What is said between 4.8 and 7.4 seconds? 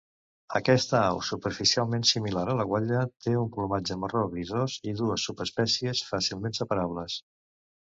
i dues subespècies fàcilment separables.